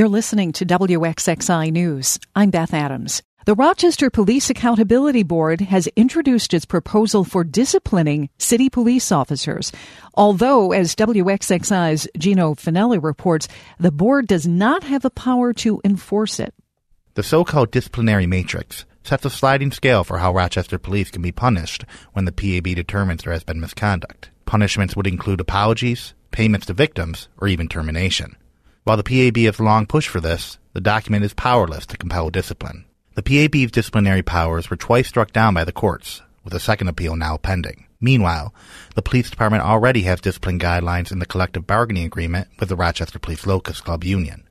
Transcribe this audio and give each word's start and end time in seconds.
You're 0.00 0.08
listening 0.08 0.52
to 0.52 0.64
WXXI 0.64 1.70
News. 1.72 2.18
I'm 2.34 2.48
Beth 2.48 2.72
Adams. 2.72 3.22
The 3.44 3.54
Rochester 3.54 4.08
Police 4.08 4.48
Accountability 4.48 5.24
Board 5.24 5.60
has 5.60 5.88
introduced 5.88 6.54
its 6.54 6.64
proposal 6.64 7.22
for 7.22 7.44
disciplining 7.44 8.30
city 8.38 8.70
police 8.70 9.12
officers. 9.12 9.70
Although, 10.14 10.72
as 10.72 10.94
WXXI's 10.94 12.08
Gino 12.16 12.54
Fanelli 12.54 12.98
reports, 13.02 13.46
the 13.78 13.92
board 13.92 14.26
does 14.26 14.46
not 14.46 14.84
have 14.84 15.02
the 15.02 15.10
power 15.10 15.52
to 15.52 15.82
enforce 15.84 16.40
it. 16.40 16.54
The 17.12 17.22
so-called 17.22 17.70
disciplinary 17.70 18.26
matrix 18.26 18.86
sets 19.04 19.26
a 19.26 19.28
sliding 19.28 19.70
scale 19.70 20.02
for 20.02 20.16
how 20.16 20.32
Rochester 20.32 20.78
police 20.78 21.10
can 21.10 21.20
be 21.20 21.30
punished 21.30 21.84
when 22.14 22.24
the 22.24 22.32
PAB 22.32 22.74
determines 22.74 23.24
there 23.24 23.34
has 23.34 23.44
been 23.44 23.60
misconduct. 23.60 24.30
Punishments 24.46 24.96
would 24.96 25.06
include 25.06 25.42
apologies, 25.42 26.14
payments 26.30 26.64
to 26.68 26.72
victims, 26.72 27.28
or 27.36 27.48
even 27.48 27.68
termination. 27.68 28.34
While 28.84 28.96
the 28.96 29.02
PAB 29.04 29.36
has 29.44 29.60
long 29.60 29.86
pushed 29.86 30.08
for 30.08 30.20
this, 30.20 30.58
the 30.72 30.80
document 30.80 31.24
is 31.24 31.34
powerless 31.34 31.84
to 31.86 31.98
compel 31.98 32.30
discipline. 32.30 32.86
The 33.14 33.22
PAB's 33.22 33.72
disciplinary 33.72 34.22
powers 34.22 34.70
were 34.70 34.76
twice 34.76 35.08
struck 35.08 35.32
down 35.32 35.52
by 35.52 35.64
the 35.64 35.72
courts, 35.72 36.22
with 36.44 36.54
a 36.54 36.60
second 36.60 36.88
appeal 36.88 37.14
now 37.14 37.36
pending. 37.36 37.86
Meanwhile, 38.00 38.54
the 38.94 39.02
police 39.02 39.28
department 39.28 39.62
already 39.62 40.02
has 40.02 40.22
discipline 40.22 40.58
guidelines 40.58 41.12
in 41.12 41.18
the 41.18 41.26
collective 41.26 41.66
bargaining 41.66 42.06
agreement 42.06 42.48
with 42.58 42.70
the 42.70 42.76
Rochester 42.76 43.18
Police 43.18 43.46
Locust 43.46 43.84
Club 43.84 44.02
Union. 44.04 44.48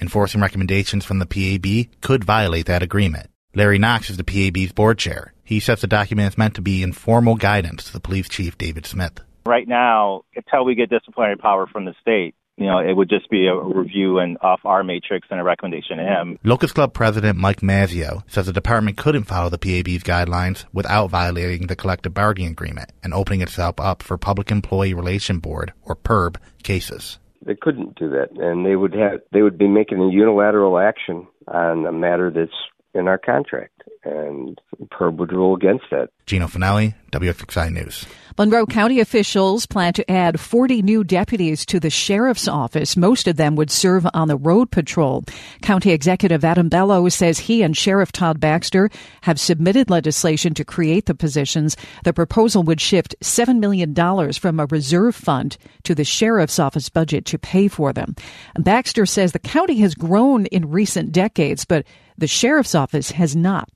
Enforcing 0.00 0.40
recommendations 0.40 1.04
from 1.04 1.20
the 1.20 1.26
PAB 1.26 1.92
could 2.00 2.24
violate 2.24 2.66
that 2.66 2.82
agreement. 2.82 3.30
Larry 3.54 3.78
Knox 3.78 4.10
is 4.10 4.16
the 4.16 4.24
PAB's 4.24 4.72
board 4.72 4.98
chair. 4.98 5.32
He 5.44 5.60
says 5.60 5.80
the 5.80 5.86
document 5.86 6.32
is 6.32 6.38
meant 6.38 6.54
to 6.54 6.62
be 6.62 6.82
informal 6.82 7.36
guidance 7.36 7.84
to 7.84 7.92
the 7.92 8.00
police 8.00 8.28
chief, 8.28 8.58
David 8.58 8.86
Smith. 8.86 9.20
Right 9.46 9.68
now, 9.68 10.22
until 10.34 10.64
we 10.64 10.74
get 10.74 10.90
disciplinary 10.90 11.36
power 11.36 11.66
from 11.66 11.84
the 11.84 11.94
state, 12.00 12.34
you 12.60 12.66
know, 12.66 12.78
it 12.78 12.94
would 12.94 13.08
just 13.08 13.30
be 13.30 13.46
a 13.46 13.56
review 13.56 14.18
and 14.18 14.36
off 14.42 14.60
our 14.66 14.84
matrix 14.84 15.26
and 15.30 15.40
a 15.40 15.42
recommendation 15.42 15.96
to 15.96 16.04
him. 16.04 16.38
Locust 16.44 16.74
Club 16.74 16.92
President 16.92 17.38
Mike 17.38 17.62
Mazzeo 17.62 18.22
says 18.26 18.44
the 18.44 18.52
department 18.52 18.98
couldn't 18.98 19.24
follow 19.24 19.48
the 19.48 19.58
PAB's 19.58 20.04
guidelines 20.04 20.66
without 20.70 21.08
violating 21.08 21.68
the 21.68 21.74
collective 21.74 22.12
bargaining 22.12 22.52
agreement 22.52 22.92
and 23.02 23.14
opening 23.14 23.40
itself 23.40 23.80
up 23.80 24.02
for 24.02 24.18
Public 24.18 24.50
Employee 24.50 24.92
Relation 24.92 25.38
Board 25.38 25.72
or 25.82 25.96
PERB 25.96 26.36
cases. 26.62 27.18
They 27.42 27.56
couldn't 27.58 27.98
do 27.98 28.10
that, 28.10 28.32
and 28.36 28.66
they 28.66 28.76
would 28.76 28.92
have 28.92 29.20
they 29.32 29.40
would 29.40 29.56
be 29.56 29.66
making 29.66 29.98
a 29.98 30.10
unilateral 30.10 30.78
action 30.78 31.26
on 31.48 31.86
a 31.86 31.92
matter 31.92 32.30
that's 32.30 32.52
in 32.92 33.08
our 33.08 33.16
contract, 33.16 33.79
and 34.04 34.60
PERB 34.90 35.16
would 35.16 35.32
rule 35.32 35.54
against 35.54 35.84
that. 35.90 36.10
Gino 36.26 36.46
Fanelli, 36.46 36.94
WXXI 37.12 37.72
News. 37.72 38.06
Monroe 38.38 38.64
County 38.64 39.00
officials 39.00 39.66
plan 39.66 39.92
to 39.92 40.10
add 40.10 40.40
40 40.40 40.80
new 40.80 41.04
deputies 41.04 41.66
to 41.66 41.78
the 41.78 41.90
sheriff's 41.90 42.48
office. 42.48 42.96
Most 42.96 43.28
of 43.28 43.36
them 43.36 43.56
would 43.56 43.70
serve 43.70 44.06
on 44.14 44.28
the 44.28 44.36
road 44.36 44.70
patrol. 44.70 45.24
County 45.60 45.90
Executive 45.90 46.44
Adam 46.44 46.68
Bello 46.68 47.08
says 47.10 47.38
he 47.38 47.62
and 47.62 47.76
Sheriff 47.76 48.12
Todd 48.12 48.40
Baxter 48.40 48.88
have 49.22 49.38
submitted 49.38 49.90
legislation 49.90 50.54
to 50.54 50.64
create 50.64 51.06
the 51.06 51.14
positions. 51.14 51.76
The 52.04 52.14
proposal 52.14 52.62
would 52.62 52.80
shift 52.80 53.14
$7 53.20 53.58
million 53.58 53.94
from 54.32 54.60
a 54.60 54.66
reserve 54.66 55.14
fund 55.14 55.58
to 55.82 55.94
the 55.94 56.04
sheriff's 56.04 56.58
office 56.58 56.88
budget 56.88 57.26
to 57.26 57.38
pay 57.38 57.68
for 57.68 57.92
them. 57.92 58.14
Baxter 58.58 59.04
says 59.04 59.32
the 59.32 59.38
county 59.38 59.76
has 59.80 59.94
grown 59.94 60.46
in 60.46 60.70
recent 60.70 61.12
decades, 61.12 61.64
but 61.64 61.84
the 62.16 62.26
sheriff's 62.26 62.74
office 62.74 63.10
has 63.10 63.36
not. 63.36 63.68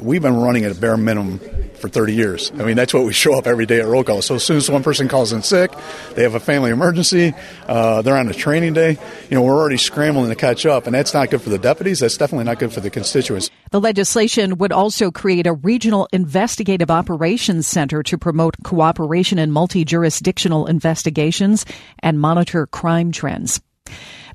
We've 0.00 0.20
been 0.20 0.34
running 0.34 0.64
at 0.64 0.72
a 0.72 0.74
bare 0.74 0.96
minimum 0.96 1.38
for 1.76 1.88
30 1.88 2.14
years. 2.14 2.50
I 2.58 2.64
mean, 2.64 2.74
that's 2.74 2.92
what 2.92 3.04
we 3.04 3.12
show 3.12 3.34
up 3.34 3.46
every 3.46 3.64
day 3.64 3.78
at 3.78 3.86
roll 3.86 4.02
call. 4.02 4.22
So 4.22 4.34
as 4.34 4.42
soon 4.42 4.56
as 4.56 4.68
one 4.68 4.82
person 4.82 5.06
calls 5.06 5.32
in 5.32 5.42
sick, 5.42 5.70
they 6.16 6.24
have 6.24 6.34
a 6.34 6.40
family 6.40 6.72
emergency, 6.72 7.32
uh, 7.68 8.02
they're 8.02 8.16
on 8.16 8.28
a 8.28 8.34
training 8.34 8.72
day, 8.72 8.98
you 9.30 9.36
know, 9.36 9.42
we're 9.42 9.54
already 9.54 9.76
scrambling 9.76 10.30
to 10.30 10.34
catch 10.34 10.66
up. 10.66 10.86
And 10.86 10.94
that's 10.96 11.14
not 11.14 11.30
good 11.30 11.42
for 11.42 11.48
the 11.48 11.58
deputies. 11.58 12.00
That's 12.00 12.16
definitely 12.16 12.46
not 12.46 12.58
good 12.58 12.72
for 12.72 12.80
the 12.80 12.90
constituents. 12.90 13.50
The 13.70 13.80
legislation 13.80 14.58
would 14.58 14.72
also 14.72 15.12
create 15.12 15.46
a 15.46 15.52
regional 15.52 16.08
investigative 16.12 16.90
operations 16.90 17.68
center 17.68 18.02
to 18.02 18.18
promote 18.18 18.56
cooperation 18.64 19.38
in 19.38 19.52
multi 19.52 19.84
jurisdictional 19.84 20.66
investigations 20.66 21.64
and 22.00 22.18
monitor 22.18 22.66
crime 22.66 23.12
trends. 23.12 23.60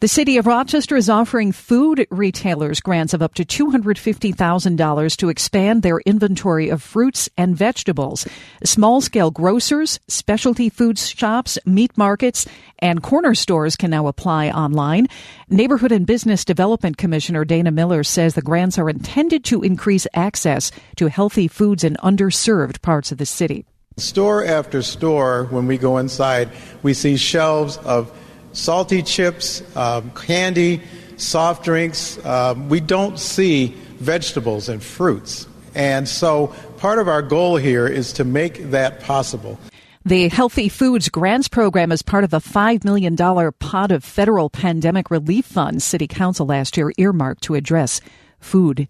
The 0.01 0.07
city 0.07 0.37
of 0.37 0.47
Rochester 0.47 0.95
is 0.95 1.09
offering 1.09 1.51
food 1.51 2.07
retailers 2.09 2.79
grants 2.79 3.13
of 3.13 3.21
up 3.21 3.33
to 3.33 3.43
$250,000 3.43 5.17
to 5.17 5.27
expand 5.27 5.83
their 5.83 5.99
inventory 5.99 6.69
of 6.69 6.81
fruits 6.81 7.27
and 7.35 7.53
vegetables. 7.53 8.25
Small 8.63 9.01
scale 9.01 9.29
grocers, 9.29 9.99
specialty 10.07 10.69
food 10.69 10.97
shops, 10.97 11.57
meat 11.65 11.97
markets, 11.97 12.47
and 12.79 13.03
corner 13.03 13.35
stores 13.35 13.75
can 13.75 13.91
now 13.91 14.07
apply 14.07 14.49
online. 14.51 15.07
Neighborhood 15.49 15.91
and 15.91 16.07
Business 16.07 16.45
Development 16.45 16.95
Commissioner 16.95 17.43
Dana 17.43 17.69
Miller 17.69 18.05
says 18.05 18.35
the 18.35 18.41
grants 18.41 18.79
are 18.79 18.89
intended 18.89 19.43
to 19.43 19.63
increase 19.63 20.07
access 20.13 20.71
to 20.95 21.09
healthy 21.09 21.49
foods 21.49 21.83
in 21.83 21.97
underserved 22.01 22.81
parts 22.81 23.11
of 23.11 23.17
the 23.17 23.25
city. 23.25 23.65
Store 23.97 24.45
after 24.45 24.81
store, 24.81 25.47
when 25.49 25.67
we 25.67 25.77
go 25.77 25.97
inside, 25.97 26.49
we 26.83 26.93
see 26.93 27.17
shelves 27.17 27.75
of 27.79 28.09
salty 28.53 29.01
chips, 29.03 29.63
um, 29.75 30.11
candy, 30.11 30.81
soft 31.17 31.63
drinks. 31.63 32.23
Um, 32.25 32.69
we 32.69 32.79
don't 32.79 33.19
see 33.19 33.75
vegetables 33.99 34.69
and 34.69 34.81
fruits. 34.81 35.47
And 35.75 36.07
so 36.07 36.47
part 36.77 36.99
of 36.99 37.07
our 37.07 37.21
goal 37.21 37.57
here 37.57 37.87
is 37.87 38.13
to 38.13 38.23
make 38.23 38.71
that 38.71 39.01
possible. 39.01 39.59
The 40.05 40.29
Healthy 40.29 40.69
Foods 40.69 41.09
Grants 41.09 41.49
Program 41.49 41.91
is 41.91 42.01
part 42.01 42.23
of 42.23 42.33
a 42.33 42.39
$5 42.39 42.83
million 42.85 43.15
pot 43.15 43.91
of 43.91 44.03
federal 44.03 44.49
pandemic 44.49 45.11
relief 45.11 45.45
funds 45.45 45.83
City 45.83 46.07
Council 46.07 46.45
last 46.45 46.77
year 46.77 46.91
earmarked 46.97 47.43
to 47.43 47.55
address 47.55 47.99
food 48.39 48.87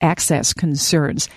access 0.00 0.52
concerns. 0.52 1.28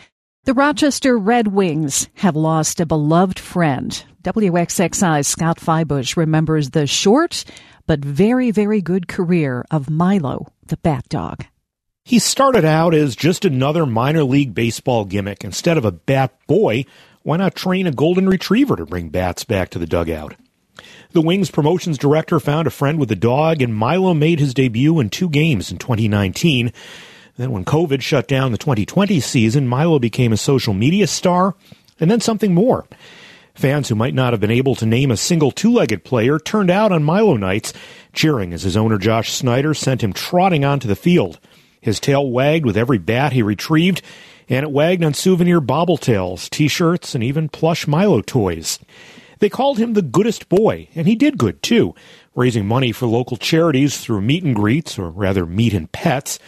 The 0.46 0.54
Rochester 0.54 1.18
Red 1.18 1.48
Wings 1.48 2.08
have 2.18 2.36
lost 2.36 2.80
a 2.80 2.86
beloved 2.86 3.40
friend. 3.40 4.04
WXXI's 4.22 5.26
Scott 5.26 5.60
Fybush 5.60 6.16
remembers 6.16 6.70
the 6.70 6.86
short 6.86 7.44
but 7.88 8.06
very, 8.06 8.52
very 8.52 8.80
good 8.80 9.08
career 9.08 9.66
of 9.72 9.90
Milo, 9.90 10.54
the 10.68 10.78
bat 10.78 11.10
dog. 11.10 11.46
He 12.04 12.20
started 12.20 12.64
out 12.64 12.94
as 12.94 13.16
just 13.16 13.44
another 13.44 13.88
minor 13.88 14.24
league 14.24 14.54
baseball 14.54 15.06
gimmick. 15.06 15.44
Instead 15.44 15.80
of 15.80 15.86
a 15.86 15.92
bat 15.92 16.38
boy, 16.46 16.86
why 17.24 17.38
not 17.38 17.56
train 17.56 17.88
a 17.88 17.92
golden 17.92 18.30
retriever 18.30 18.76
to 18.76 18.86
bring 18.86 19.10
bats 19.10 19.46
back 19.46 19.72
to 19.72 19.80
the 19.80 19.88
dugout? 19.88 20.36
The 21.14 21.22
Wings 21.22 21.50
promotions 21.50 21.98
director 21.98 22.40
found 22.40 22.68
a 22.68 22.70
friend 22.70 23.00
with 23.00 23.12
a 23.12 23.16
dog, 23.16 23.64
and 23.64 23.74
Milo 23.74 24.14
made 24.14 24.40
his 24.40 24.54
debut 24.54 25.00
in 25.00 25.10
two 25.10 25.28
games 25.28 25.72
in 25.72 25.80
2019. 25.80 26.72
Then, 27.38 27.52
when 27.52 27.66
COVID 27.66 28.02
shut 28.02 28.28
down 28.28 28.52
the 28.52 28.58
2020 28.58 29.20
season, 29.20 29.68
Milo 29.68 30.00
became 30.00 30.32
a 30.32 30.38
social 30.38 30.74
media 30.74 31.06
star, 31.06 31.56
and 32.00 32.10
then 32.10 32.22
something 32.22 32.54
more. 32.54 32.88
Fans 33.54 33.90
who 33.90 33.96
might 33.96 34.14
not 34.14 34.34
have 34.34 34.40
been 34.40 34.52
able 34.52 34.76
to 34.76 34.86
name 34.86 35.12
a 35.12 35.18
single 35.18 35.52
two-legged 35.52 36.04
player 36.04 36.40
turned 36.40 36.70
out 36.70 36.92
on 36.92 37.04
Milo 37.04 37.36
nights, 37.36 37.74
cheering 38.14 38.54
as 38.54 38.64
his 38.64 38.78
owner 38.78 38.98
Josh 38.98 39.32
Snyder 39.32 39.74
sent 39.74 40.04
him 40.04 40.14
trotting 40.14 40.64
onto 40.64 40.88
the 40.88 40.96
field. 40.96 41.40
His 41.82 42.00
tail 42.00 42.30
wagged 42.30 42.66
with 42.66 42.78
every 42.78 42.98
bat 42.98 43.34
he 43.34 43.42
retrieved, 43.42 44.02
and 44.50 44.64
it 44.64 44.72
wagged 44.72 45.04
on 45.04 45.14
souvenir 45.14 45.62
bobbletails, 45.62 46.50
t-shirts, 46.50 47.16
and 47.16 47.24
even 47.24 47.50
plush 47.50 47.88
Milo 47.88 48.22
toys. 48.22 48.80
They 49.40 49.50
called 49.50 49.78
him 49.78 49.94
the 49.94 50.02
goodest 50.02 50.50
boy, 50.50 50.88
and 50.96 51.08
he 51.08 51.16
did 51.16 51.38
good 51.38 51.62
too, 51.62 51.96
raising 52.34 52.66
money 52.66 52.92
for 52.92 53.08
local 53.08 53.38
charities 53.38 53.98
through 53.98 54.22
meet 54.22 54.44
and 54.44 54.56
greets, 54.56 54.98
or 54.98 55.10
rather 55.10 55.46
meet 55.46 55.74
and 55.74 55.92
pets. 55.92 56.40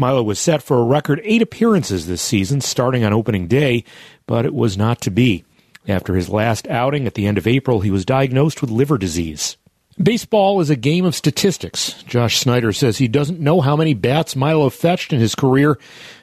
Milo 0.00 0.22
was 0.22 0.38
set 0.38 0.62
for 0.62 0.78
a 0.78 0.84
record 0.84 1.20
eight 1.24 1.42
appearances 1.42 2.06
this 2.06 2.22
season, 2.22 2.62
starting 2.62 3.04
on 3.04 3.12
opening 3.12 3.46
day, 3.46 3.84
but 4.26 4.46
it 4.46 4.54
was 4.54 4.78
not 4.78 5.02
to 5.02 5.10
be. 5.10 5.44
After 5.86 6.14
his 6.14 6.30
last 6.30 6.66
outing 6.68 7.06
at 7.06 7.12
the 7.14 7.26
end 7.26 7.36
of 7.36 7.46
April, 7.46 7.80
he 7.80 7.90
was 7.90 8.06
diagnosed 8.06 8.62
with 8.62 8.70
liver 8.70 8.96
disease. 8.96 9.58
Baseball 10.02 10.60
is 10.60 10.70
a 10.70 10.76
game 10.76 11.04
of 11.04 11.14
statistics. 11.14 12.02
Josh 12.04 12.38
Snyder 12.38 12.72
says 12.72 12.96
he 12.96 13.08
doesn't 13.08 13.40
know 13.40 13.60
how 13.60 13.76
many 13.76 13.92
bats 13.92 14.34
Milo 14.34 14.70
fetched 14.70 15.12
in 15.12 15.20
his 15.20 15.34
career, 15.34 15.78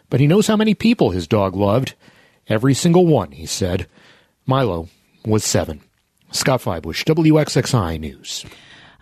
but 0.09 0.19
he 0.19 0.25
knows 0.25 0.47
how 0.47 0.55
many 0.55 0.73
people 0.73 1.11
his 1.11 1.27
dog 1.27 1.55
loved. 1.55 1.93
Every 2.49 2.73
single 2.73 3.05
one, 3.05 3.31
he 3.31 3.45
said. 3.45 3.85
Milo 4.47 4.89
was 5.23 5.43
seven. 5.43 5.81
Scott 6.31 6.61
Fybush, 6.61 7.03
WXXI 7.03 7.99
News. 7.99 8.43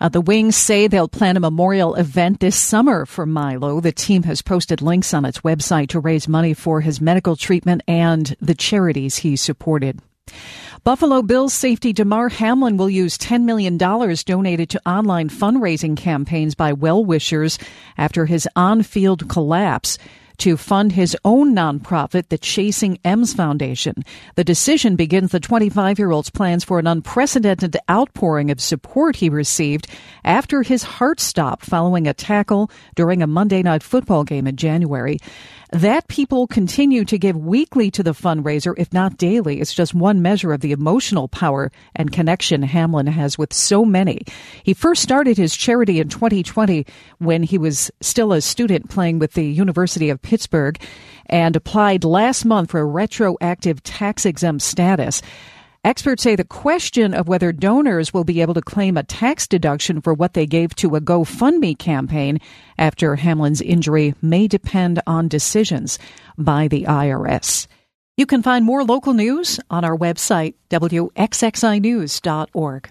Uh, 0.00 0.08
the 0.08 0.20
Wings 0.20 0.56
say 0.56 0.86
they'll 0.86 1.08
plan 1.08 1.36
a 1.36 1.40
memorial 1.40 1.94
event 1.94 2.40
this 2.40 2.56
summer 2.56 3.06
for 3.06 3.26
Milo. 3.26 3.80
The 3.80 3.92
team 3.92 4.24
has 4.24 4.42
posted 4.42 4.82
links 4.82 5.14
on 5.14 5.24
its 5.24 5.40
website 5.40 5.88
to 5.90 6.00
raise 6.00 6.28
money 6.28 6.54
for 6.54 6.80
his 6.80 7.00
medical 7.00 7.36
treatment 7.36 7.82
and 7.88 8.36
the 8.40 8.54
charities 8.54 9.16
he 9.16 9.36
supported. 9.36 10.00
Buffalo 10.84 11.22
Bills 11.22 11.52
safety 11.52 11.92
Damar 11.92 12.28
Hamlin 12.28 12.76
will 12.76 12.90
use 12.90 13.18
$10 13.18 13.42
million 13.42 13.76
donated 13.76 14.70
to 14.70 14.88
online 14.88 15.28
fundraising 15.28 15.96
campaigns 15.96 16.54
by 16.54 16.72
well 16.72 17.04
wishers 17.04 17.58
after 17.98 18.26
his 18.26 18.48
on 18.54 18.82
field 18.82 19.28
collapse. 19.28 19.98
To 20.38 20.56
fund 20.56 20.92
his 20.92 21.16
own 21.24 21.54
nonprofit, 21.54 22.28
the 22.28 22.38
Chasing 22.38 22.98
M's 23.04 23.34
Foundation. 23.34 24.04
The 24.34 24.44
decision 24.44 24.96
begins 24.96 25.32
the 25.32 25.40
25 25.40 25.98
year 25.98 26.10
old's 26.10 26.30
plans 26.30 26.64
for 26.64 26.78
an 26.78 26.86
unprecedented 26.86 27.76
outpouring 27.90 28.50
of 28.50 28.60
support 28.60 29.16
he 29.16 29.28
received 29.28 29.86
after 30.24 30.62
his 30.62 30.82
heart 30.82 31.20
stopped 31.20 31.64
following 31.64 32.06
a 32.06 32.14
tackle 32.14 32.70
during 32.94 33.22
a 33.22 33.26
Monday 33.26 33.62
night 33.62 33.82
football 33.82 34.24
game 34.24 34.46
in 34.46 34.56
January. 34.56 35.18
That 35.72 36.06
people 36.06 36.46
continue 36.46 37.04
to 37.06 37.18
give 37.18 37.36
weekly 37.36 37.90
to 37.90 38.02
the 38.02 38.12
fundraiser, 38.12 38.74
if 38.78 38.92
not 38.92 39.16
daily, 39.16 39.60
is 39.60 39.74
just 39.74 39.94
one 39.94 40.22
measure 40.22 40.52
of 40.52 40.60
the 40.60 40.70
emotional 40.70 41.26
power 41.26 41.72
and 41.94 42.12
connection 42.12 42.62
Hamlin 42.62 43.08
has 43.08 43.36
with 43.36 43.52
so 43.52 43.84
many. 43.84 44.22
He 44.62 44.74
first 44.74 45.02
started 45.02 45.36
his 45.36 45.56
charity 45.56 45.98
in 45.98 46.08
2020 46.08 46.86
when 47.18 47.42
he 47.42 47.58
was 47.58 47.90
still 48.00 48.32
a 48.32 48.40
student 48.40 48.90
playing 48.90 49.18
with 49.18 49.32
the 49.32 49.44
University 49.44 50.08
of 50.08 50.22
Pittsburgh 50.26 50.78
and 51.26 51.54
applied 51.54 52.02
last 52.02 52.44
month 52.44 52.72
for 52.72 52.80
a 52.80 52.84
retroactive 52.84 53.80
tax 53.84 54.26
exempt 54.26 54.62
status. 54.62 55.22
Experts 55.84 56.24
say 56.24 56.34
the 56.34 56.42
question 56.42 57.14
of 57.14 57.28
whether 57.28 57.52
donors 57.52 58.12
will 58.12 58.24
be 58.24 58.40
able 58.40 58.54
to 58.54 58.60
claim 58.60 58.96
a 58.96 59.04
tax 59.04 59.46
deduction 59.46 60.00
for 60.00 60.12
what 60.12 60.34
they 60.34 60.44
gave 60.44 60.74
to 60.74 60.96
a 60.96 61.00
GoFundMe 61.00 61.78
campaign 61.78 62.40
after 62.76 63.14
Hamlin's 63.14 63.60
injury 63.60 64.16
may 64.20 64.48
depend 64.48 65.00
on 65.06 65.28
decisions 65.28 66.00
by 66.36 66.66
the 66.66 66.82
IRS. 66.82 67.68
You 68.16 68.26
can 68.26 68.42
find 68.42 68.64
more 68.64 68.82
local 68.82 69.12
news 69.12 69.60
on 69.70 69.84
our 69.84 69.96
website, 69.96 70.54
wxxinews.org. 70.70 72.90